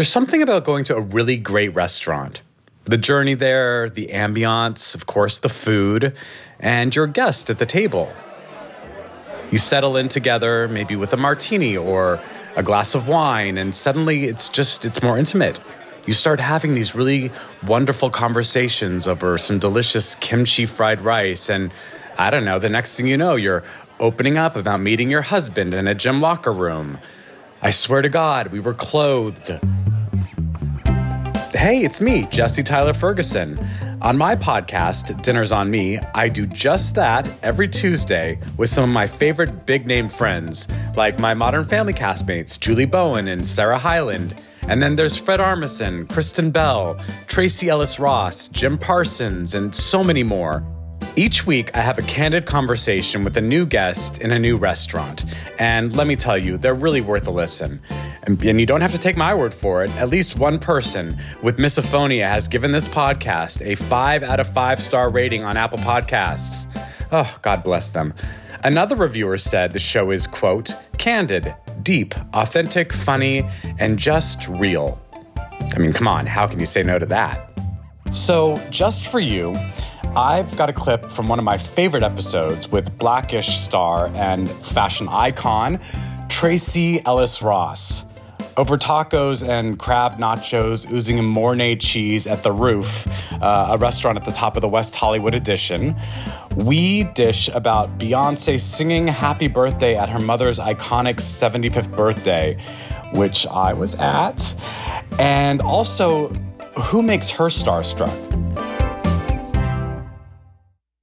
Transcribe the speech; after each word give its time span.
There's 0.00 0.08
something 0.08 0.40
about 0.40 0.64
going 0.64 0.84
to 0.84 0.96
a 0.96 1.00
really 1.02 1.36
great 1.36 1.74
restaurant. 1.74 2.40
The 2.86 2.96
journey 2.96 3.34
there, 3.34 3.90
the 3.90 4.06
ambiance, 4.06 4.94
of 4.94 5.04
course, 5.04 5.40
the 5.40 5.50
food, 5.50 6.16
and 6.58 6.96
your 6.96 7.06
guest 7.06 7.50
at 7.50 7.58
the 7.58 7.66
table. 7.66 8.10
You 9.52 9.58
settle 9.58 9.98
in 9.98 10.08
together, 10.08 10.68
maybe 10.68 10.96
with 10.96 11.12
a 11.12 11.18
martini 11.18 11.76
or 11.76 12.18
a 12.56 12.62
glass 12.62 12.94
of 12.94 13.08
wine, 13.08 13.58
and 13.58 13.76
suddenly 13.76 14.24
it's 14.24 14.48
just, 14.48 14.86
it's 14.86 15.02
more 15.02 15.18
intimate. 15.18 15.60
You 16.06 16.14
start 16.14 16.40
having 16.40 16.74
these 16.74 16.94
really 16.94 17.30
wonderful 17.66 18.08
conversations 18.08 19.06
over 19.06 19.36
some 19.36 19.58
delicious 19.58 20.14
kimchi 20.14 20.64
fried 20.64 21.02
rice, 21.02 21.50
and 21.50 21.74
I 22.16 22.30
don't 22.30 22.46
know, 22.46 22.58
the 22.58 22.70
next 22.70 22.96
thing 22.96 23.06
you 23.06 23.18
know, 23.18 23.36
you're 23.36 23.64
opening 23.98 24.38
up 24.38 24.56
about 24.56 24.80
meeting 24.80 25.10
your 25.10 25.20
husband 25.20 25.74
in 25.74 25.86
a 25.86 25.94
gym 25.94 26.22
locker 26.22 26.54
room. 26.54 26.98
I 27.60 27.70
swear 27.70 28.00
to 28.00 28.08
God, 28.08 28.46
we 28.46 28.60
were 28.60 28.72
clothed. 28.72 29.60
Hey, 31.60 31.84
it's 31.84 32.00
me, 32.00 32.24
Jesse 32.30 32.62
Tyler 32.62 32.94
Ferguson. 32.94 33.62
On 34.00 34.16
my 34.16 34.34
podcast, 34.34 35.20
Dinners 35.20 35.52
on 35.52 35.70
Me, 35.70 35.98
I 36.14 36.26
do 36.26 36.46
just 36.46 36.94
that 36.94 37.30
every 37.42 37.68
Tuesday 37.68 38.40
with 38.56 38.70
some 38.70 38.84
of 38.84 38.88
my 38.88 39.06
favorite 39.06 39.66
big 39.66 39.86
name 39.86 40.08
friends, 40.08 40.66
like 40.96 41.18
my 41.18 41.34
Modern 41.34 41.66
Family 41.66 41.92
castmates, 41.92 42.58
Julie 42.58 42.86
Bowen 42.86 43.28
and 43.28 43.44
Sarah 43.44 43.76
Hyland. 43.76 44.34
And 44.62 44.82
then 44.82 44.96
there's 44.96 45.18
Fred 45.18 45.38
Armisen, 45.38 46.08
Kristen 46.08 46.50
Bell, 46.50 46.98
Tracee 47.26 47.68
Ellis 47.68 47.98
Ross, 47.98 48.48
Jim 48.48 48.78
Parsons, 48.78 49.52
and 49.52 49.74
so 49.74 50.02
many 50.02 50.22
more. 50.22 50.64
Each 51.14 51.46
week, 51.46 51.76
I 51.76 51.82
have 51.82 51.98
a 51.98 52.02
candid 52.02 52.46
conversation 52.46 53.22
with 53.22 53.36
a 53.36 53.42
new 53.42 53.66
guest 53.66 54.16
in 54.22 54.32
a 54.32 54.38
new 54.38 54.56
restaurant. 54.56 55.26
And 55.58 55.94
let 55.94 56.06
me 56.06 56.16
tell 56.16 56.38
you, 56.38 56.56
they're 56.56 56.72
really 56.72 57.02
worth 57.02 57.26
a 57.26 57.30
listen. 57.30 57.82
And, 58.24 58.42
and 58.44 58.60
you 58.60 58.66
don't 58.66 58.80
have 58.80 58.92
to 58.92 58.98
take 58.98 59.16
my 59.16 59.34
word 59.34 59.54
for 59.54 59.82
it. 59.82 59.90
At 59.96 60.08
least 60.08 60.36
one 60.36 60.58
person 60.58 61.18
with 61.42 61.56
misophonia 61.56 62.28
has 62.28 62.48
given 62.48 62.72
this 62.72 62.86
podcast 62.86 63.64
a 63.64 63.74
five 63.74 64.22
out 64.22 64.40
of 64.40 64.52
five 64.52 64.82
star 64.82 65.10
rating 65.10 65.42
on 65.42 65.56
Apple 65.56 65.78
Podcasts. 65.78 66.66
Oh, 67.12 67.38
God 67.42 67.64
bless 67.64 67.90
them. 67.90 68.14
Another 68.62 68.94
reviewer 68.94 69.38
said 69.38 69.72
the 69.72 69.78
show 69.78 70.10
is, 70.10 70.26
quote, 70.26 70.76
candid, 70.98 71.54
deep, 71.82 72.14
authentic, 72.34 72.92
funny, 72.92 73.48
and 73.78 73.98
just 73.98 74.46
real. 74.48 75.00
I 75.74 75.78
mean, 75.78 75.94
come 75.94 76.06
on, 76.06 76.26
how 76.26 76.46
can 76.46 76.60
you 76.60 76.66
say 76.66 76.82
no 76.82 76.98
to 76.98 77.06
that? 77.06 77.50
So, 78.10 78.56
just 78.70 79.06
for 79.06 79.20
you, 79.20 79.56
I've 80.16 80.54
got 80.56 80.68
a 80.68 80.72
clip 80.72 81.10
from 81.10 81.28
one 81.28 81.38
of 81.38 81.44
my 81.44 81.56
favorite 81.56 82.02
episodes 82.02 82.68
with 82.68 82.98
Blackish 82.98 83.58
star 83.58 84.08
and 84.14 84.50
fashion 84.50 85.08
icon 85.08 85.80
Tracee 86.28 87.00
Ellis 87.06 87.42
Ross. 87.42 88.04
Over 88.60 88.76
tacos 88.76 89.42
and 89.42 89.78
crab 89.78 90.18
nachos 90.18 90.86
oozing 90.92 91.16
in 91.16 91.24
Mornay 91.24 91.76
cheese 91.76 92.26
at 92.26 92.42
the 92.42 92.52
roof, 92.52 93.08
uh, 93.40 93.68
a 93.70 93.78
restaurant 93.78 94.18
at 94.18 94.26
the 94.26 94.32
top 94.32 94.54
of 94.54 94.60
the 94.60 94.68
West 94.68 94.94
Hollywood 94.94 95.34
Edition, 95.34 95.98
we 96.56 97.04
dish 97.04 97.48
about 97.54 97.98
Beyonce 97.98 98.60
singing 98.60 99.06
happy 99.06 99.48
birthday 99.48 99.96
at 99.96 100.10
her 100.10 100.20
mother's 100.20 100.58
iconic 100.58 101.20
75th 101.20 101.90
birthday, 101.96 102.58
which 103.14 103.46
I 103.46 103.72
was 103.72 103.94
at, 103.94 104.54
and 105.18 105.62
also 105.62 106.28
who 106.82 107.00
makes 107.00 107.30
her 107.30 107.46
starstruck. 107.46 108.14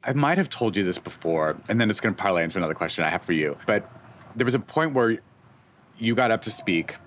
I 0.03 0.14
might 0.14 0.38
have 0.38 0.49
told 0.49 0.75
you 0.75 0.83
this 0.83 0.99
before, 0.99 1.58
and 1.67 1.81
then 1.81 1.89
it's 1.89 2.02
going 2.02 2.14
to 2.14 2.21
parlay 2.21 2.44
into 2.44 2.59
another 2.59 2.75
question 2.75 3.03
I 3.03 3.09
have 3.09 3.23
for 3.23 3.33
you. 3.33 3.58
But 3.66 3.89
there 4.36 4.45
was 4.45 4.53
a 4.53 4.59
point 4.59 4.94
where 4.94 5.17
you 5.97 6.14
got 6.14 6.30
up 6.30 6.44
to 6.44 6.52
speak, 6.52 6.97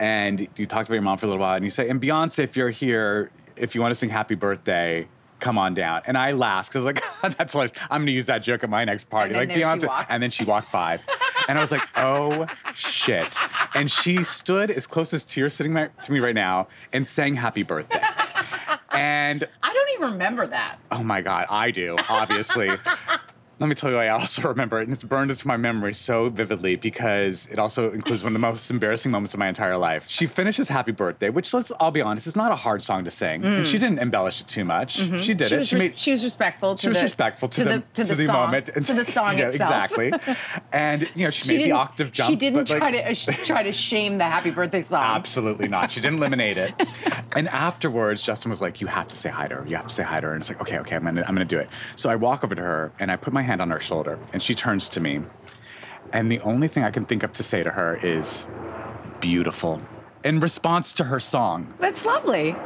and 0.00 0.48
you 0.56 0.66
talked 0.66 0.88
about 0.88 0.94
your 0.94 1.02
mom 1.02 1.18
for 1.18 1.26
a 1.26 1.28
little 1.28 1.40
while, 1.40 1.56
and 1.56 1.64
you 1.64 1.70
say, 1.70 1.88
"And 1.88 2.00
Beyonce, 2.00 2.40
if 2.40 2.56
you're 2.56 2.70
here, 2.70 3.30
if 3.56 3.74
you 3.74 3.80
want 3.80 3.92
to 3.92 3.96
sing 3.96 4.10
Happy 4.10 4.34
Birthday." 4.34 5.08
Come 5.40 5.58
on 5.58 5.74
down, 5.74 6.00
and 6.06 6.16
I 6.16 6.32
laughed 6.32 6.72
because 6.72 6.84
like 6.84 7.02
that's 7.36 7.52
hilarious. 7.52 7.76
I'm 7.90 8.02
gonna 8.02 8.12
use 8.12 8.26
that 8.26 8.38
joke 8.38 8.64
at 8.64 8.70
my 8.70 8.84
next 8.84 9.10
party, 9.10 9.34
like 9.34 9.50
Beyonce. 9.50 10.06
And 10.08 10.22
then 10.22 10.30
she 10.30 10.42
walked 10.44 10.72
by, 10.72 11.00
and 11.48 11.58
I 11.58 11.60
was 11.60 11.70
like, 11.70 11.82
"Oh 11.96 12.46
shit!" 12.74 13.36
And 13.74 13.90
she 13.90 14.24
stood 14.24 14.70
as 14.70 14.86
close 14.86 15.12
as 15.12 15.22
to 15.24 15.40
you're 15.40 15.50
sitting 15.50 15.74
to 15.74 16.12
me 16.12 16.20
right 16.20 16.34
now 16.34 16.68
and 16.94 17.06
sang 17.06 17.34
"Happy 17.34 17.62
Birthday." 17.62 18.00
And 18.94 19.46
I 19.62 19.72
don't 19.72 19.88
even 19.96 20.12
remember 20.12 20.46
that. 20.46 20.78
Oh 20.92 21.02
my 21.02 21.20
God, 21.20 21.46
I 21.50 21.72
do, 21.72 21.96
obviously. 22.08 22.70
Let 23.60 23.68
me 23.68 23.74
tell 23.74 23.90
you, 23.90 23.96
I 23.96 24.08
also 24.08 24.42
remember 24.48 24.80
it, 24.80 24.84
and 24.84 24.92
it's 24.92 25.04
burned 25.04 25.30
into 25.30 25.46
my 25.46 25.56
memory 25.56 25.94
so 25.94 26.28
vividly 26.28 26.76
because 26.76 27.46
it 27.50 27.58
also 27.58 27.92
includes 27.92 28.24
one 28.24 28.32
of 28.32 28.34
the 28.34 28.46
most 28.46 28.70
embarrassing 28.70 29.12
moments 29.12 29.32
of 29.32 29.38
my 29.38 29.48
entire 29.48 29.76
life. 29.76 30.06
She 30.08 30.26
finishes 30.26 30.68
"Happy 30.68 30.92
Birthday," 30.92 31.30
which 31.30 31.54
let's 31.54 31.70
all 31.70 31.90
be 31.90 32.00
honest, 32.00 32.26
is 32.26 32.36
not 32.36 32.50
a 32.50 32.56
hard 32.56 32.82
song 32.82 33.04
to 33.04 33.10
sing, 33.10 33.42
mm. 33.42 33.58
and 33.58 33.66
she 33.66 33.78
didn't 33.78 34.00
embellish 34.00 34.40
it 34.40 34.48
too 34.48 34.64
much. 34.64 34.98
Mm-hmm. 34.98 35.20
She 35.20 35.34
did 35.34 35.48
she 35.48 35.54
it. 35.54 35.58
Was 35.58 35.68
she, 35.68 35.74
res- 35.76 35.84
made, 35.84 35.98
she 35.98 36.10
was 36.10 36.24
respectful. 36.24 36.76
she 36.76 36.88
was 36.88 36.96
the, 36.96 37.02
respectful 37.04 37.48
to, 37.48 37.56
to 37.56 37.64
the, 37.64 37.70
the, 37.70 37.84
to, 37.94 38.04
the, 38.04 38.14
the 38.14 38.26
song, 38.26 38.34
moment 38.34 38.68
and 38.70 38.86
to 38.86 38.94
the 38.94 39.04
song 39.18 39.38
yeah, 39.38 39.48
itself. 39.48 39.92
Exactly, 39.92 40.36
and 40.72 41.08
you 41.14 41.24
know 41.24 41.30
she, 41.30 41.48
she 41.48 41.56
made 41.56 41.66
the 41.66 41.72
octave 41.72 42.10
jump. 42.10 42.30
She 42.30 42.36
didn't 42.36 42.66
try 42.66 42.90
like, 42.90 43.14
to 43.16 43.32
uh, 43.32 43.44
try 43.44 43.62
to 43.62 43.72
shame 43.72 44.18
the 44.18 44.24
"Happy 44.24 44.50
Birthday" 44.50 44.82
song. 44.82 45.04
Absolutely 45.04 45.68
not. 45.68 45.92
She 45.92 46.00
didn't 46.00 46.18
eliminate 46.18 46.58
it. 46.58 46.74
and 47.36 47.48
afterwards, 47.48 48.20
Justin 48.20 48.50
was 48.50 48.60
like, 48.60 48.80
"You 48.80 48.88
have 48.88 49.06
to 49.08 49.16
say 49.16 49.30
hi 49.30 49.46
to 49.46 49.56
her. 49.56 49.66
You 49.66 49.76
have 49.76 49.86
to 49.86 49.94
say 49.94 50.02
hi 50.02 50.20
to 50.20 50.26
her." 50.26 50.32
And 50.32 50.42
it's 50.42 50.48
like, 50.48 50.60
"Okay, 50.60 50.78
okay, 50.80 50.96
I'm 50.96 51.04
gonna, 51.04 51.24
I'm 51.28 51.34
gonna 51.34 51.44
do 51.44 51.58
it." 51.58 51.68
So 51.94 52.10
I 52.10 52.16
walk 52.16 52.42
over 52.42 52.56
to 52.56 52.62
her 52.62 52.92
and 52.98 53.12
I 53.12 53.16
put 53.16 53.32
my 53.32 53.43
hand 53.44 53.62
on 53.62 53.70
her 53.70 53.80
shoulder 53.80 54.18
and 54.32 54.42
she 54.42 54.54
turns 54.54 54.88
to 54.90 55.00
me. 55.00 55.20
And 56.12 56.30
the 56.30 56.40
only 56.40 56.68
thing 56.68 56.84
I 56.84 56.90
can 56.90 57.04
think 57.06 57.22
of 57.22 57.32
to 57.34 57.42
say 57.42 57.62
to 57.62 57.70
her 57.70 57.98
is 58.02 58.46
beautiful 59.20 59.80
in 60.24 60.40
response 60.40 60.92
to 60.94 61.04
her 61.04 61.20
song. 61.20 61.72
That's 61.78 62.04
lovely. 62.04 62.56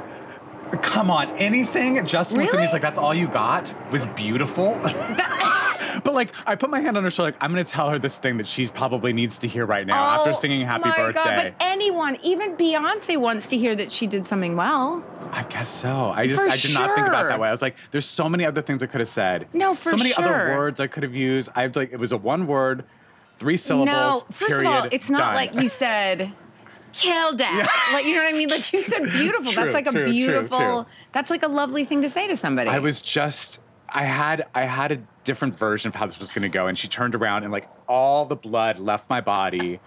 Come 0.83 1.11
on, 1.11 1.31
anything 1.33 2.05
Justin 2.07 2.39
really? 2.39 2.47
looked 2.51 2.61
at 2.61 2.67
me, 2.67 2.73
like, 2.73 2.83
that's 2.83 2.99
all 2.99 3.15
you 3.15 3.27
got 3.27 3.75
was 3.91 4.05
beautiful. 4.07 4.75
but 4.83 6.13
like, 6.13 6.33
I 6.47 6.57
put 6.57 6.69
my 6.69 6.81
hand 6.81 6.97
on 6.97 7.05
her 7.05 7.11
shoulder, 7.11 7.33
like, 7.33 7.43
I'm 7.43 7.51
gonna 7.51 7.65
tell 7.65 7.89
her 7.89 7.99
this 7.99 8.19
thing 8.19 8.37
that 8.37 8.47
she 8.47 8.67
probably 8.67 9.13
needs 9.13 9.39
to 9.41 9.49
hear 9.49 9.65
right 9.65 9.87
now 9.87 10.03
oh, 10.03 10.21
after 10.21 10.35
singing 10.35 10.67
Happy 10.67 10.89
my 10.89 10.97
Birthday. 10.97 11.25
God, 11.25 11.37
but 11.37 11.55
anyone, 11.61 12.19
even 12.23 12.57
Beyonce, 12.57 13.19
wants 13.19 13.49
to 13.49 13.57
hear 13.57 13.75
that 13.77 13.91
she 13.91 14.07
did 14.07 14.27
something 14.27 14.57
well. 14.57 15.03
I 15.33 15.45
guess 15.45 15.69
so. 15.69 16.13
I 16.15 16.27
just 16.27 16.41
for 16.41 16.49
I 16.49 16.53
did 16.53 16.61
sure. 16.61 16.81
not 16.81 16.95
think 16.95 17.07
about 17.07 17.29
that 17.29 17.39
way. 17.39 17.49
I 17.49 17.51
was 17.51 17.63
like, 17.63 17.77
there's 17.91 18.07
so 18.07 18.29
many 18.29 18.45
other 18.45 18.63
things 18.63 18.83
I 18.83 18.87
could 18.87 19.01
have 19.01 19.09
said. 19.09 19.49
No, 19.53 19.75
for 19.75 19.91
sure. 19.91 19.93
so 19.93 19.97
many 19.99 20.11
sure. 20.11 20.25
other 20.25 20.57
words 20.57 20.81
I 20.81 20.87
could 20.87 21.03
have 21.03 21.15
used. 21.15 21.49
I 21.55 21.67
like 21.67 21.93
it 21.93 21.99
was 21.99 22.13
a 22.13 22.17
one 22.17 22.47
word, 22.47 22.85
three 23.39 23.57
syllables. 23.57 23.89
No, 23.89 24.25
first 24.31 24.51
period, 24.51 24.69
of 24.69 24.75
all, 24.75 24.89
it's 24.91 25.11
not 25.11 25.19
done. 25.19 25.35
like 25.35 25.55
you 25.55 25.69
said 25.69 26.33
killed 26.93 27.41
it. 27.41 27.53
Yeah. 27.53 27.67
Like 27.93 28.05
you 28.05 28.15
know 28.15 28.23
what 28.23 28.35
I 28.35 28.37
mean? 28.37 28.49
Like 28.51 28.73
you 28.73 28.83
said 28.83 29.03
beautiful. 29.03 29.53
True, 29.53 29.63
that's 29.63 29.75
like 29.75 29.87
a 29.87 29.91
true, 29.91 30.05
true, 30.05 30.13
beautiful 30.13 30.59
true. 30.59 30.87
that's 31.13 31.31
like 31.31 31.43
a 31.43 31.49
lovely 31.49 31.85
thing 31.85 32.03
to 32.03 32.09
say 32.09 32.27
to 32.27 32.37
somebody. 32.37 32.69
I 32.69 32.79
was 32.79 33.01
just 33.01 33.61
I 33.89 34.05
had 34.05 34.47
I 34.55 34.65
had 34.65 34.93
a 34.93 34.97
different 35.25 35.59
version 35.59 35.89
of 35.89 35.95
how 35.95 36.07
this 36.07 36.19
was 36.19 36.33
going 36.33 36.43
to 36.43 36.49
go, 36.49 36.67
and 36.67 36.77
she 36.77 36.87
turned 36.87 37.15
around 37.15 37.45
and 37.45 37.53
like 37.53 37.69
all 37.89 38.27
the 38.27 38.37
blood 38.37 38.79
left 38.79 39.09
my 39.09 39.21
body. 39.21 39.81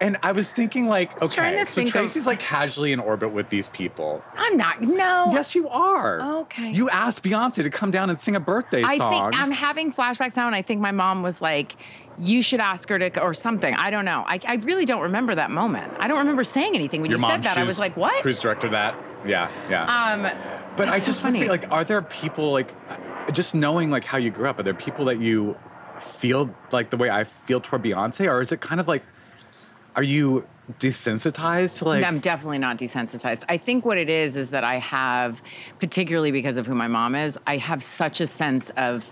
And 0.00 0.16
I 0.22 0.32
was 0.32 0.50
thinking, 0.50 0.86
like, 0.86 1.12
was 1.20 1.30
okay, 1.30 1.58
so 1.58 1.64
think 1.66 1.88
of- 1.88 1.92
Tracee's 1.92 2.26
like 2.26 2.40
casually 2.40 2.92
in 2.92 3.00
orbit 3.00 3.32
with 3.32 3.50
these 3.50 3.68
people. 3.68 4.24
I'm 4.36 4.56
not 4.56 4.80
no. 4.80 5.28
Yes, 5.30 5.54
you 5.54 5.68
are. 5.68 6.20
Okay. 6.40 6.70
You 6.72 6.88
asked 6.88 7.22
Beyonce 7.22 7.62
to 7.62 7.68
come 7.70 7.90
down 7.90 8.08
and 8.08 8.18
sing 8.18 8.34
a 8.34 8.40
birthday 8.40 8.82
I 8.82 8.96
song. 8.96 9.12
I 9.12 9.30
think 9.30 9.42
I'm 9.42 9.50
having 9.50 9.92
flashbacks 9.92 10.36
now, 10.36 10.46
and 10.46 10.56
I 10.56 10.62
think 10.62 10.80
my 10.80 10.90
mom 10.90 11.22
was 11.22 11.42
like, 11.42 11.76
"You 12.18 12.40
should 12.40 12.60
ask 12.60 12.88
her 12.88 12.98
to," 12.98 13.20
or 13.20 13.34
something. 13.34 13.74
I 13.74 13.90
don't 13.90 14.06
know. 14.06 14.24
I, 14.26 14.40
I 14.46 14.54
really 14.56 14.86
don't 14.86 15.02
remember 15.02 15.34
that 15.34 15.50
moment. 15.50 15.92
I 15.98 16.08
don't 16.08 16.18
remember 16.18 16.44
saying 16.44 16.74
anything 16.74 17.02
when 17.02 17.10
Your 17.10 17.20
you 17.20 17.26
said 17.26 17.42
that. 17.42 17.58
I 17.58 17.64
was 17.64 17.78
like, 17.78 17.94
"What?" 17.96 18.22
Cruise 18.22 18.38
director 18.38 18.70
that. 18.70 18.94
Yeah, 19.26 19.50
yeah. 19.68 20.12
Um, 20.12 20.22
But 20.76 20.88
I 20.88 20.92
That's 20.92 21.04
so 21.04 21.10
just 21.10 21.22
want 21.22 21.34
to 21.34 21.42
say, 21.42 21.48
like, 21.48 21.70
are 21.70 21.84
there 21.84 22.00
people 22.00 22.52
like, 22.52 22.72
just 23.32 23.54
knowing 23.54 23.90
like 23.90 24.04
how 24.04 24.16
you 24.16 24.30
grew 24.30 24.48
up? 24.48 24.58
Are 24.58 24.62
there 24.62 24.72
people 24.72 25.04
that 25.06 25.20
you 25.20 25.56
feel 26.16 26.48
like 26.72 26.88
the 26.88 26.96
way 26.96 27.10
I 27.10 27.24
feel 27.24 27.60
toward 27.60 27.82
Beyonce, 27.82 28.26
or 28.26 28.40
is 28.40 28.50
it 28.52 28.60
kind 28.62 28.80
of 28.80 28.88
like, 28.88 29.02
are 29.96 30.02
you 30.02 30.46
desensitized 30.78 31.78
to 31.78 31.84
like? 31.86 32.04
I'm 32.04 32.20
definitely 32.20 32.58
not 32.58 32.78
desensitized. 32.78 33.44
I 33.48 33.56
think 33.56 33.84
what 33.84 33.98
it 33.98 34.08
is 34.08 34.36
is 34.36 34.50
that 34.50 34.64
I 34.64 34.76
have, 34.78 35.42
particularly 35.78 36.30
because 36.30 36.56
of 36.56 36.66
who 36.66 36.74
my 36.74 36.88
mom 36.88 37.14
is, 37.14 37.38
I 37.46 37.56
have 37.56 37.82
such 37.82 38.20
a 38.20 38.26
sense 38.26 38.70
of 38.70 39.10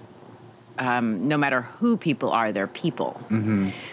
um, 0.79 1.27
no 1.27 1.37
matter 1.37 1.63
who 1.63 1.97
people 1.97 2.31
are, 2.31 2.53
they're 2.53 2.69
people. 2.69 3.21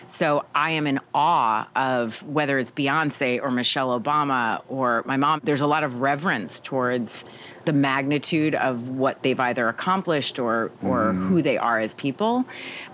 So 0.05 0.45
I 0.53 0.71
am 0.71 0.85
in 0.85 0.99
awe 1.15 1.67
of 1.75 2.21
whether 2.27 2.59
it's 2.59 2.71
Beyonce 2.71 3.41
or 3.41 3.49
Michelle 3.49 3.99
Obama 3.99 4.61
or 4.69 5.01
my 5.07 5.17
mom. 5.17 5.41
There's 5.43 5.61
a 5.61 5.67
lot 5.67 5.83
of 5.83 6.01
reverence 6.01 6.59
towards 6.59 7.25
the 7.65 7.73
magnitude 7.73 8.53
of 8.53 8.89
what 8.89 9.23
they've 9.23 9.39
either 9.39 9.67
accomplished 9.67 10.37
or 10.37 10.71
or 10.83 11.13
who 11.13 11.41
they 11.41 11.57
are 11.57 11.79
as 11.79 11.95
people. 11.95 12.45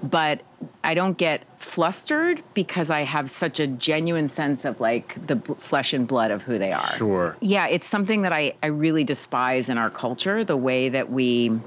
But 0.01 0.39
I 0.83 0.93
don't 0.93 1.17
get 1.17 1.43
flustered 1.59 2.41
because 2.53 2.89
I 2.89 3.01
have 3.01 3.29
such 3.29 3.59
a 3.59 3.67
genuine 3.67 4.29
sense 4.29 4.65
of 4.65 4.79
like 4.79 5.25
the 5.27 5.35
bl- 5.35 5.53
flesh 5.53 5.93
and 5.93 6.07
blood 6.07 6.31
of 6.31 6.41
who 6.41 6.57
they 6.57 6.73
are. 6.73 6.95
Sure. 6.97 7.37
Yeah, 7.39 7.67
it's 7.67 7.87
something 7.87 8.23
that 8.23 8.33
I, 8.33 8.53
I 8.63 8.67
really 8.67 9.03
despise 9.03 9.69
in 9.69 9.77
our 9.77 9.89
culture 9.89 10.43
the 10.43 10.57
way 10.57 10.89
that 10.89 11.11
we 11.11 11.59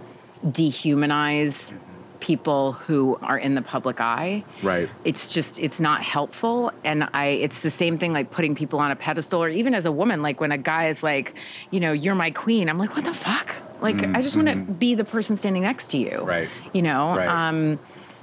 dehumanize 0.46 1.75
people 2.20 2.72
who 2.72 3.19
are 3.22 3.37
in 3.37 3.55
the 3.55 3.62
public 3.62 4.00
eye. 4.00 4.43
Right. 4.62 4.88
It's 5.05 5.32
just 5.32 5.58
it's 5.58 5.78
not 5.78 6.02
helpful 6.02 6.72
and 6.82 7.08
I 7.12 7.26
it's 7.26 7.60
the 7.60 7.70
same 7.70 7.99
thing 7.99 8.14
like 8.14 8.31
putting 8.31 8.55
people 8.55 8.78
on 8.78 8.90
a 8.90 8.96
pedestal 8.96 9.43
or 9.43 9.50
even 9.50 9.75
as 9.75 9.84
a 9.84 9.93
woman 9.93 10.22
like 10.22 10.40
when 10.40 10.50
a 10.50 10.58
guy 10.58 10.88
is 10.88 11.02
like, 11.02 11.34
you 11.70 11.81
know, 11.81 11.93
you're 11.93 12.14
my 12.14 12.31
queen. 12.31 12.70
I'm 12.70 12.78
like, 12.78 12.96
what 12.96 13.05
the 13.05 13.12
fuck? 13.14 13.55
Like 13.82 14.02
I 14.17 14.22
just 14.22 14.37
want 14.37 14.49
to 14.49 14.56
be 14.56 14.94
the 14.94 15.05
person 15.05 15.37
standing 15.37 15.62
next 15.62 15.90
to 15.90 15.99
you. 15.99 16.10
Mm-hmm. 16.10 16.26
Right. 16.26 16.49
You 16.72 16.81
know. 16.81 17.14
Right. 17.14 17.28
Um 17.28 17.78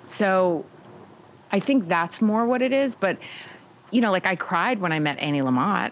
so 0.08 0.66
I 1.52 1.60
think 1.60 1.88
that's 1.88 2.22
more 2.22 2.46
what 2.46 2.62
it 2.62 2.72
is, 2.72 2.96
but 2.96 3.18
you 3.92 4.02
know, 4.02 4.12
like 4.12 4.26
I 4.26 4.36
cried 4.36 4.80
when 4.80 4.92
I 4.92 5.00
met 5.00 5.20
Annie 5.20 5.42
Lamott. 5.42 5.92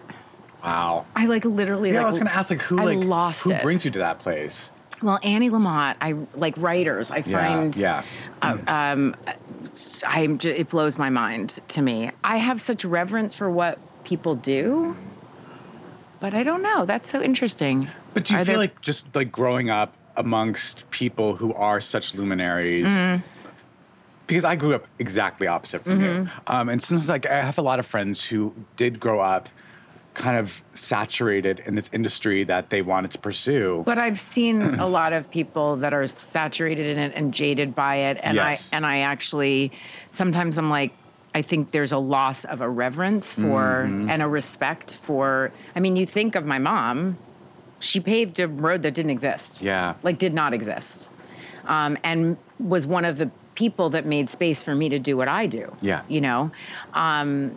Wow. 0.64 1.06
I 1.16 1.26
like 1.26 1.44
literally 1.44 1.90
Yeah, 1.90 1.96
like 1.98 2.02
I 2.04 2.06
was 2.06 2.18
gonna 2.18 2.30
ask 2.30 2.50
like 2.50 2.60
who 2.60 2.78
I 2.80 2.84
like 2.84 2.98
lost 3.04 3.42
who 3.42 3.52
it. 3.52 3.62
brings 3.62 3.84
you 3.84 3.90
to 3.92 3.98
that 4.00 4.18
place? 4.20 4.72
Well, 5.02 5.18
Annie 5.22 5.48
Lamott, 5.48 5.96
I 6.00 6.14
like 6.34 6.54
writers. 6.58 7.10
I 7.10 7.22
find 7.22 7.74
yeah. 7.76 8.02
uh, 8.42 8.58
um, 8.66 9.16
I'm 10.06 10.36
ju- 10.38 10.50
it 10.50 10.68
blows 10.68 10.98
my 10.98 11.08
mind 11.08 11.60
to 11.68 11.80
me. 11.82 12.10
I 12.22 12.36
have 12.36 12.60
such 12.60 12.84
reverence 12.84 13.34
for 13.34 13.50
what 13.50 13.78
people 14.04 14.34
do, 14.34 14.94
but 16.20 16.34
I 16.34 16.42
don't 16.42 16.60
know. 16.62 16.84
That's 16.84 17.10
so 17.10 17.22
interesting. 17.22 17.88
But 18.12 18.24
do 18.26 18.34
you 18.34 18.40
Are 18.40 18.44
feel 18.44 18.52
there- 18.52 18.58
like 18.58 18.80
just 18.82 19.14
like 19.16 19.32
growing 19.32 19.70
up 19.70 19.94
amongst 20.16 20.90
people 20.90 21.34
who 21.36 21.54
are 21.54 21.80
such 21.80 22.14
luminaries? 22.14 22.86
Mm-hmm. 22.88 23.26
Because 24.30 24.44
I 24.44 24.54
grew 24.54 24.76
up 24.76 24.86
exactly 25.00 25.48
opposite 25.48 25.82
from 25.82 26.00
you, 26.00 26.06
Mm-hmm. 26.10 26.52
um, 26.54 26.68
and 26.68 26.80
sometimes 26.80 27.08
like 27.08 27.26
I 27.26 27.42
have 27.42 27.58
a 27.58 27.62
lot 27.62 27.80
of 27.80 27.86
friends 27.86 28.24
who 28.24 28.54
did 28.76 29.00
grow 29.00 29.18
up 29.18 29.48
kind 30.14 30.36
of 30.38 30.62
saturated 30.74 31.62
in 31.66 31.74
this 31.74 31.90
industry 31.92 32.44
that 32.44 32.70
they 32.70 32.80
wanted 32.80 33.10
to 33.10 33.18
pursue. 33.18 33.82
But 33.84 33.98
I've 33.98 34.20
seen 34.20 34.62
a 34.78 34.86
lot 34.86 35.12
of 35.12 35.28
people 35.32 35.74
that 35.78 35.92
are 35.92 36.06
saturated 36.06 36.86
in 36.86 36.98
it 36.98 37.12
and 37.16 37.34
jaded 37.34 37.74
by 37.74 37.96
it, 37.96 38.18
and 38.22 38.36
Yes. 38.36 38.72
I 38.72 38.76
and 38.76 38.86
I 38.86 38.98
actually 39.00 39.72
sometimes 40.10 40.56
I'm 40.58 40.70
like. 40.70 40.92
I 41.32 41.42
think 41.42 41.70
there's 41.70 41.92
a 41.92 41.98
loss 41.98 42.44
of 42.44 42.60
a 42.60 42.68
reverence 42.68 43.32
for 43.32 43.86
Mm-hmm. 43.86 44.10
and 44.10 44.20
a 44.20 44.26
respect 44.26 44.96
for. 44.96 45.52
I 45.76 45.80
mean, 45.80 45.94
you 45.94 46.04
think 46.04 46.34
of 46.34 46.44
my 46.44 46.58
mom; 46.58 47.18
she 47.78 48.00
paved 48.00 48.40
a 48.40 48.48
road 48.48 48.82
that 48.82 48.94
didn't 48.94 49.12
exist. 49.12 49.62
Yeah. 49.62 49.94
like 50.02 50.18
did 50.18 50.34
not 50.34 50.52
exist, 50.52 51.08
um, 51.66 51.96
and 52.02 52.36
was 52.58 52.84
one 52.88 53.04
of 53.04 53.16
the 53.16 53.30
people 53.60 53.90
that 53.90 54.06
made 54.06 54.28
space 54.30 54.62
for 54.62 54.74
me 54.74 54.88
to 54.88 54.98
do 54.98 55.16
what 55.18 55.28
I 55.28 55.46
do. 55.46 55.70
Yeah. 55.82 56.00
you 56.08 56.20
know, 56.22 56.50
um, 56.94 57.56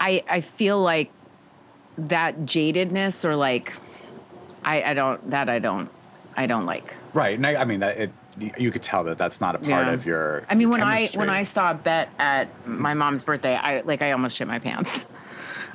I 0.00 0.22
I 0.28 0.40
feel 0.42 0.78
like 0.82 1.10
that 1.96 2.40
jadedness 2.40 3.24
or 3.24 3.36
like 3.36 3.72
I, 4.64 4.82
I 4.90 4.94
don't 4.94 5.30
that 5.30 5.48
I 5.48 5.58
don't 5.60 5.88
I 6.36 6.46
don't 6.46 6.66
like. 6.66 6.94
Right, 7.14 7.36
and 7.38 7.46
I, 7.46 7.54
I 7.62 7.64
mean 7.64 7.80
that 7.80 7.96
it. 7.96 8.10
You 8.58 8.70
could 8.70 8.82
tell 8.82 9.02
that 9.04 9.16
that's 9.16 9.40
not 9.40 9.54
a 9.54 9.58
part 9.58 9.68
Yeah. 9.86 9.92
of 9.92 10.04
your. 10.04 10.44
I 10.50 10.54
mean 10.56 10.68
when 10.68 10.80
chemistry. 10.80 11.16
I 11.16 11.18
when 11.20 11.30
I 11.30 11.42
saw 11.44 11.72
Bette 11.72 12.10
at 12.18 12.48
my 12.68 12.92
mom's 12.92 13.22
birthday, 13.22 13.54
I 13.56 13.80
like 13.80 14.02
I 14.02 14.12
almost 14.12 14.36
shit 14.36 14.46
my 14.46 14.58
pants. 14.58 15.06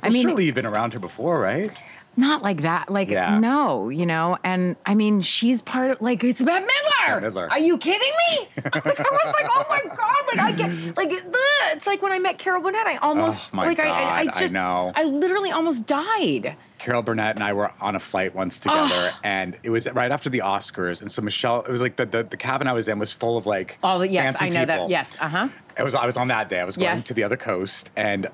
I 0.02 0.10
mean 0.10 0.22
surely 0.22 0.44
you've 0.44 0.54
been 0.54 0.66
around 0.66 0.92
her 0.92 1.00
before, 1.00 1.40
right? 1.40 1.68
Not 2.16 2.42
like 2.42 2.62
that. 2.62 2.90
Like 2.90 3.08
Yeah. 3.08 3.38
no, 3.38 3.88
you 3.88 4.06
know. 4.06 4.36
And 4.44 4.76
I 4.86 4.94
mean 4.94 5.20
she's 5.22 5.62
part 5.62 5.90
of 5.90 6.00
like 6.02 6.22
it's 6.24 6.40
Bette 6.42 6.64
Midler. 6.66 7.20
Bette 7.20 7.26
Midler. 7.34 7.50
Are 7.50 7.58
you 7.58 7.78
kidding 7.78 8.12
me? 8.30 8.48
like 8.64 8.76
I 8.76 9.02
was 9.24 9.34
like, 9.40 9.48
oh 9.50 9.64
my 9.68 9.82
god! 9.96 10.24
Like 10.28 10.38
I 10.38 10.52
get 10.52 10.96
like 10.96 11.10
ugh. 11.12 11.34
it's 11.72 11.86
like 11.86 12.02
when 12.02 12.12
I 12.12 12.18
met 12.18 12.38
Carol 12.38 12.62
Burnett, 12.62 12.86
I 12.86 12.96
almost 12.96 13.40
Oh, 13.52 13.56
my 13.56 13.66
like 13.66 13.80
I, 13.80 13.84
I, 13.88 14.20
I 14.20 14.24
God, 14.26 14.34
I 14.36 14.40
just 14.40 14.54
know. 14.54 14.92
I 14.94 15.04
literally 15.04 15.50
almost 15.50 15.86
died. 15.86 16.56
Carol 16.78 17.02
Burnett 17.02 17.36
and 17.36 17.44
I 17.44 17.52
were 17.52 17.70
on 17.80 17.94
a 17.94 18.00
flight 18.00 18.34
once 18.34 18.58
together, 18.58 19.12
and 19.22 19.56
it 19.62 19.70
was 19.70 19.88
right 19.92 20.10
after 20.10 20.28
the 20.28 20.40
Oscars. 20.40 21.00
And 21.00 21.10
so 21.12 21.22
Michelle, 21.22 21.60
it 21.62 21.68
was 21.70 21.80
like 21.80 21.94
the, 21.94 22.04
the, 22.06 22.24
the 22.24 22.36
cabin 22.36 22.66
I 22.66 22.72
was 22.72 22.88
in 22.88 22.98
was 22.98 23.12
full 23.12 23.36
of 23.38 23.46
like 23.46 23.78
Oh 23.84 24.00
the 24.00 24.08
yes, 24.08 24.36
I 24.42 24.48
know 24.48 24.60
people. 24.62 24.66
that. 24.66 24.88
Yes, 24.90 25.16
uh 25.20 25.28
huh. 25.28 25.48
It 25.78 25.84
was 25.84 25.94
I 25.94 26.04
was 26.06 26.16
on 26.16 26.28
that 26.28 26.48
day. 26.48 26.58
I 26.60 26.64
was 26.64 26.76
going 26.76 26.84
Yes. 26.96 27.04
to 27.04 27.14
the 27.14 27.22
other 27.24 27.36
coast, 27.36 27.90
and 27.96 28.28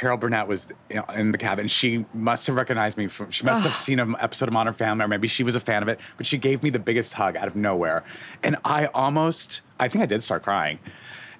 Carol 0.00 0.16
Burnett 0.16 0.48
was 0.48 0.72
in 1.14 1.30
the 1.30 1.36
cabin. 1.36 1.68
She 1.68 2.06
must 2.14 2.46
have 2.46 2.56
recognized 2.56 2.96
me 2.96 3.06
from. 3.06 3.30
She 3.30 3.44
must 3.44 3.62
have 3.64 3.76
seen 3.76 4.00
an 4.00 4.16
episode 4.18 4.48
of 4.48 4.54
Modern 4.54 4.72
Family, 4.72 5.04
or 5.04 5.08
maybe 5.08 5.28
she 5.28 5.42
was 5.44 5.54
a 5.54 5.60
fan 5.60 5.82
of 5.82 5.88
it. 5.88 6.00
But 6.16 6.24
she 6.24 6.38
gave 6.38 6.62
me 6.62 6.70
the 6.70 6.78
biggest 6.78 7.12
hug 7.12 7.36
out 7.36 7.46
of 7.46 7.54
nowhere, 7.54 8.02
and 8.42 8.56
I 8.64 8.86
almost, 8.86 9.60
I 9.78 9.88
think 9.88 10.02
I 10.02 10.06
did 10.06 10.22
start 10.22 10.42
crying. 10.42 10.78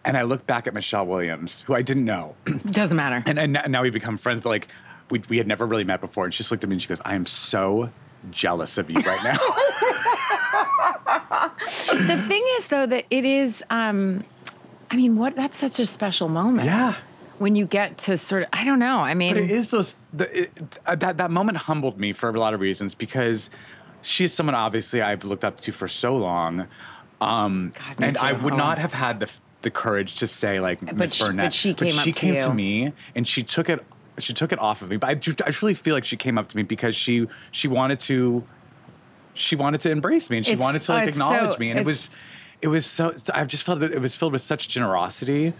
And 0.05 0.15
I 0.15 0.23
looked 0.25 0.47
back 0.47 0.67
at 0.67 0.75
Michelle 0.75 1.07
Williams, 1.07 1.63
who 1.63 1.75
I 1.75 1.81
didn't 1.81 2.05
know, 2.05 2.35
Doesn't 2.71 2.99
matter. 2.99 3.23
and, 3.25 3.39
and 3.39 3.59
now 3.73 3.81
we 3.81 3.89
become 3.89 4.19
friends. 4.19 4.43
But 4.43 4.51
like, 4.51 4.69
we 5.09 5.23
we 5.31 5.39
had 5.39 5.47
never 5.47 5.65
really 5.65 5.85
met 5.85 6.03
before, 6.03 6.27
and 6.27 6.35
she 6.35 6.39
just 6.39 6.51
looked 6.51 6.63
at 6.63 6.69
me 6.69 6.75
and 6.75 6.83
she 6.83 6.89
goes, 6.89 7.01
"I 7.05 7.15
am 7.15 7.25
so." 7.25 7.89
Jealous 8.31 8.77
of 8.77 8.91
you 8.91 9.01
right 9.01 9.25
now. 9.25 9.33
the 12.07 12.23
thing 12.29 12.45
is 12.59 12.67
though 12.67 12.85
that 12.85 13.07
it 13.09 13.25
is 13.25 13.65
um 13.71 14.23
i 14.91 14.97
mean 14.97 15.17
what 15.17 15.35
that's 15.37 15.57
such 15.57 15.79
a 15.81 15.87
special 15.87 16.29
moment 16.29 16.67
yeah. 16.67 16.97
When 17.41 17.55
you 17.55 17.65
get 17.65 17.97
to 17.97 18.17
sort 18.17 18.43
of 18.43 18.49
i 18.53 18.63
don't 18.65 18.79
know 18.79 18.99
i 18.99 19.15
mean 19.15 19.33
But 19.35 19.43
it 19.45 19.51
is 19.51 19.71
those 19.71 19.97
the, 20.13 20.43
it, 20.43 20.51
uh, 20.87 20.95
that 20.97 21.17
that 21.17 21.31
moment 21.31 21.57
humbled 21.57 21.99
me 21.99 22.13
for 22.13 22.29
a 22.29 22.39
lot 22.39 22.53
of 22.55 22.61
reasons 22.61 22.95
because 22.95 23.49
she's 24.03 24.33
someone 24.33 24.55
obviously 24.55 25.01
I've 25.03 25.25
looked 25.25 25.45
up 25.45 25.61
to 25.63 25.73
for 25.73 25.89
so 25.89 26.17
long, 26.17 26.67
um, 27.21 27.73
God, 27.77 27.97
and 28.05 28.17
I 28.19 28.33
would 28.33 28.55
Oh. 28.55 28.57
not 28.57 28.79
have 28.79 28.93
had 28.93 29.21
the 29.21 29.29
the 29.63 29.71
courage 29.71 30.17
to 30.17 30.27
say 30.27 30.59
like 30.61 30.81
Miss 30.83 31.15
she- 31.15 31.23
but 31.25 31.27
Burnett. 31.29 31.53
she 31.53 31.75
came 31.75 31.99
up 31.99 32.05
she 32.05 32.13
to 32.13 32.19
came 32.21 32.37
to 32.39 32.47
you. 32.49 32.53
me 32.55 32.93
and 33.15 33.27
she 33.29 33.43
took 33.43 33.69
it 33.69 33.85
she 34.19 34.33
took 34.35 34.53
it 34.53 34.59
off 34.59 34.83
of 34.83 34.89
me. 34.91 34.97
But 34.99 35.09
I, 35.09 35.13
I 35.47 35.51
truly 35.51 35.75
feel 35.75 35.95
like 35.95 36.05
she 36.05 36.17
came 36.17 36.37
up 36.39 36.49
to 36.51 36.57
me 36.57 36.63
because 36.63 36.95
she 36.97 37.27
she 37.53 37.69
wanted 37.69 38.01
to 38.01 38.43
she 39.35 39.57
wanted 39.57 39.81
to 39.83 39.91
embrace 39.91 40.29
me 40.31 40.39
and 40.39 40.47
she 40.47 40.53
It's- 40.53 40.63
wanted 40.65 40.83
to 40.83 40.93
oh, 40.93 40.95
like 40.97 41.09
it's 41.09 41.17
acknowledge 41.17 41.53
so- 41.53 41.59
me 41.59 41.71
and 41.71 41.79
it 41.81 41.87
was 41.87 42.11
it 42.63 42.69
was 42.69 42.85
so 42.87 43.15
I 43.35 43.45
just 43.45 43.65
felt 43.65 43.81
that 43.81 43.93
it 43.93 44.01
was 44.01 44.15
filled 44.15 44.33
with 44.33 44.43
such 44.43 44.69
generosity. 44.69 45.53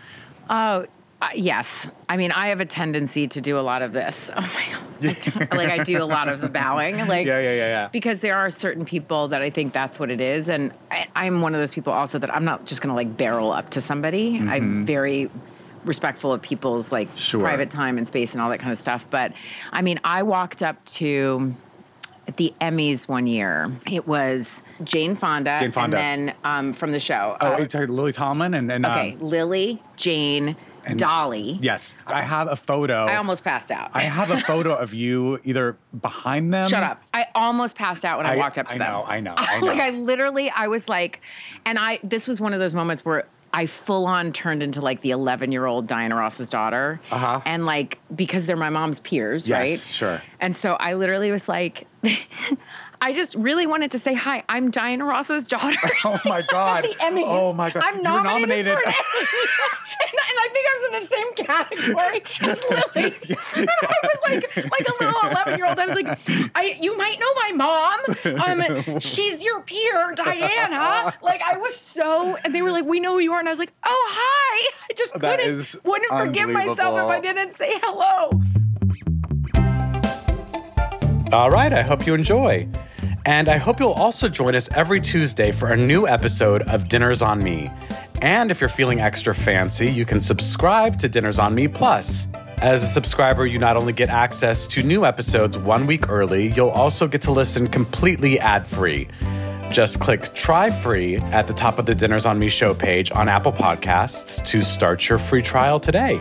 oh 0.49 0.87
uh, 1.23 1.29
yes 1.35 1.89
i 2.09 2.17
mean 2.17 2.33
i 2.33 2.49
have 2.49 2.61
a 2.61 2.65
tendency 2.65 3.29
to 3.29 3.41
do 3.41 3.59
a 3.59 3.61
lot 3.61 3.83
of 3.83 3.93
this 3.93 4.31
oh 4.37 4.41
my 4.41 5.11
god 5.31 5.49
like 5.57 5.69
i 5.71 5.83
do 5.83 6.03
a 6.03 6.05
lot 6.05 6.29
of 6.29 6.41
the 6.41 6.49
bowing 6.49 6.97
like 7.07 7.27
Yeah, 7.27 7.39
yeah, 7.41 7.53
yeah, 7.55 7.67
yeah. 7.69 7.89
because 7.89 8.21
there 8.21 8.37
are 8.37 8.51
certain 8.51 8.85
people 8.85 9.29
that 9.29 9.43
i 9.43 9.51
think 9.51 9.73
that's 9.73 9.99
what 9.99 10.11
it 10.11 10.21
is 10.21 10.49
and 10.49 10.73
I, 10.91 11.07
i'm 11.17 11.41
one 11.43 11.55
of 11.55 11.61
those 11.61 11.75
people 11.75 11.93
also 11.93 12.19
that 12.19 12.33
i'm 12.35 12.45
not 12.45 12.67
just 12.67 12.81
gonna 12.83 12.95
like 12.95 13.17
barrel 13.17 13.53
up 13.53 13.71
to 13.71 13.81
somebody 13.81 14.39
i'm 14.39 14.87
very 14.87 15.31
respectful 15.85 16.33
of 16.33 16.43
people's 16.43 16.93
like 16.93 17.09
Mm-hmm. 17.09 17.17
Sure. 17.19 17.41
private 17.41 17.71
time 17.71 17.97
and 17.99 18.07
space 18.07 18.33
and 18.35 18.43
all 18.43 18.51
that 18.51 18.59
kind 18.61 18.73
of 18.73 18.79
stuff 18.79 19.07
but 19.11 19.33
i 19.73 19.81
mean 19.83 19.99
i 20.05 20.23
walked 20.23 20.63
up 20.63 20.83
to 20.87 21.55
at 22.29 22.37
the 22.37 22.53
Emmys 22.61 23.09
one 23.09 23.27
year, 23.27 23.73
it 23.91 24.07
was 24.07 24.63
Jane 24.85 25.17
Fonda, 25.17 25.59
Jane 25.59 25.73
Fonda. 25.73 25.99
and 25.99 26.29
then 26.29 26.35
um, 26.45 26.73
from 26.73 26.93
the 26.93 27.01
show. 27.01 27.37
Oh, 27.41 27.55
uh, 27.55 27.59
you 27.59 27.67
talking 27.67 27.89
Lily 27.89 28.13
Tomlin 28.13 28.55
and, 28.55 28.71
and 28.71 28.87
okay, 28.87 29.15
um, 29.15 29.21
Lily, 29.21 29.83
Jane, 29.97 30.55
Dolly. 30.97 31.59
yes, 31.61 31.97
I 32.07 32.23
have 32.23 32.49
a 32.49 32.57
photo. 32.57 33.07
I 33.07 33.17
almost 33.17 33.45
passed 33.45 33.71
out. 33.71 33.91
I 33.95 34.03
have 34.03 34.31
a 34.31 34.41
photo 34.41 34.75
of 34.75 34.95
you 34.95 35.41
either 35.45 35.77
behind 36.01 36.53
them. 36.55 36.69
Shut 36.69 36.83
up. 36.83 37.03
I 37.15 37.27
almost 37.35 37.77
passed 37.77 38.05
out 38.05 38.19
when 38.19 38.27
I, 38.27 38.35
I- 38.35 38.37
walked 38.37 38.59
up 38.59 38.69
to 38.69 38.75
I 38.75 38.79
them. 38.79 38.91
know, 38.93 39.05
I 39.07 39.21
know, 39.21 39.35
I 39.39 39.61
know. 39.61 39.67
like. 39.67 39.81
I 39.81 39.91
literally, 39.91 40.51
I 40.51 40.69
was 40.69 40.89
like, 40.89 41.21
and 41.65 41.79
I. 41.79 41.99
This 42.03 42.27
was 42.27 42.41
one 42.41 42.53
of 42.53 42.61
those 42.61 42.75
moments 42.75 43.05
where 43.05 43.27
I 43.53 43.67
full 43.67 44.07
on 44.07 44.33
turned 44.33 44.63
into 44.63 44.81
like 44.81 45.01
the 45.01 45.11
11 45.11 45.51
year 45.51 45.67
old 45.67 45.89
Diana 45.89 46.15
Ross's 46.17 46.49
daughter. 46.49 47.01
Uh-huh. 47.11 47.41
And 47.45 47.67
like 47.67 47.99
because 48.15 48.47
they're 48.47 48.57
my 48.57 48.71
mom's 48.71 49.01
peers, 49.01 49.49
Yes, 49.49 49.59
right? 49.59 49.79
sure. 49.79 50.23
And 50.41 50.57
so 50.57 50.75
I 50.75 50.95
literally 50.95 51.31
was 51.33 51.49
like. 51.49 51.87
I 53.03 53.13
just 53.15 53.35
really 53.35 53.67
wanted 53.67 53.91
to 53.93 53.99
say 53.99 54.13
hi. 54.13 54.45
I'm 54.49 54.71
Diana 54.71 55.05
Ross's 55.07 55.47
daughter. 55.47 55.77
Oh 56.05 56.19
my 56.25 56.43
God. 56.51 56.85
the 56.85 56.89
Emmys. 56.97 57.25
Oh 57.27 57.53
my 57.53 57.71
God. 57.71 57.83
I'm 57.85 58.03
nominated, 58.03 58.67
nominated. 58.67 58.73
for 58.75 58.81
an 58.81 58.87
Emmy. 58.87 58.97
and, 60.07 60.19
and 60.29 60.39
I 60.39 60.49
think 60.53 60.67
I 60.67 60.75
was 60.77 60.85
in 60.87 60.93
the 61.01 61.07
same 61.07 61.33
category 61.47 62.23
as 62.41 62.59
Lily. 62.71 63.15
and 63.57 63.69
I 63.71 63.97
was 64.03 64.19
like, 64.27 64.57
like 64.71 64.89
a 64.89 65.05
little 65.05 65.31
11 65.31 65.57
year 65.59 65.67
old. 65.67 65.79
I 65.79 65.87
was 65.87 65.95
like, 65.95 66.19
I, 66.55 66.79
you 66.81 66.97
might 66.97 67.19
know 67.21 67.35
my 67.35 67.53
mom. 67.53 68.81
Um, 68.95 69.01
she's 69.01 69.43
your 69.43 69.61
peer, 69.63 70.13
Diana. 70.15 71.15
Like 71.23 71.43
I 71.43 71.57
was 71.59 71.77
so, 71.77 72.37
and 72.45 72.55
they 72.55 72.63
were 72.63 72.71
like, 72.71 72.85
we 72.87 72.99
know 73.01 73.13
who 73.13 73.19
you 73.21 73.33
are, 73.33 73.39
and 73.39 73.49
I 73.49 73.53
was 73.53 73.59
like, 73.59 73.73
oh 73.85 74.09
hi. 74.11 74.71
I 74.91 74.95
just 74.95 75.19
That 75.21 75.39
couldn't, 75.39 75.75
wouldn't 75.85 76.11
forgive 76.11 76.49
myself 76.49 76.99
if 76.99 77.05
I 77.05 77.21
didn't 77.21 77.57
say 77.57 77.73
hello. 77.83 78.41
All 81.33 81.51
right, 81.51 81.73
I 81.73 81.83
hope 81.83 82.07
you 82.07 82.15
enjoy. 82.15 82.67
And 83.27 83.49
I 83.49 83.59
hope 83.59 83.81
you'll 83.81 83.93
also 83.93 84.29
join 84.29 84.55
us 84.55 84.69
every 84.73 85.01
Tuesday 85.01 85.53
for 85.53 85.73
a 85.73 85.77
new 85.77 86.07
episode 86.07 86.63
of 86.63 86.89
Dinners 86.89 87.23
on 87.23 87.43
Me. 87.43 87.71
And 88.23 88.51
if 88.51 88.61
you're 88.61 88.69
feeling 88.71 89.01
extra 89.01 89.35
fancy, 89.35 89.91
you 89.91 90.05
can 90.05 90.21
subscribe 90.21 90.99
to 91.01 91.09
Dinners 91.09 91.39
on 91.39 91.55
Me 91.55 91.69
Plus. 91.69 92.29
As 92.59 92.83
a 92.83 92.87
subscriber, 92.87 93.47
you 93.47 93.59
not 93.59 93.77
only 93.77 93.93
get 93.93 94.11
access 94.11 94.67
to 94.69 94.83
new 94.83 95.07
episodes 95.07 95.59
one 95.59 95.87
week 95.87 96.11
early, 96.11 96.53
you'll 96.53 96.69
also 96.69 97.09
get 97.09 97.23
to 97.23 97.33
listen 97.33 97.67
completely 97.67 98.39
ad 98.39 98.67
free. 98.67 99.09
Just 99.71 100.01
click 100.01 100.35
try 100.35 100.71
free 100.71 101.17
at 101.19 101.47
the 101.47 101.55
top 101.55 101.79
of 101.79 101.87
the 101.87 101.95
Dinners 101.95 102.27
on 102.27 102.39
Me 102.39 102.49
show 102.49 102.75
page 102.75 103.11
on 103.13 103.29
Apple 103.29 103.53
Podcasts 103.53 104.45
to 104.47 104.61
start 104.63 105.09
your 105.09 105.19
free 105.19 105.43
trial 105.43 105.81
today. 105.81 106.21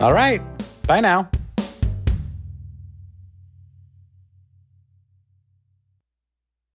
All 0.00 0.12
right, 0.12 0.40
bye 0.86 1.00
now. 1.00 1.30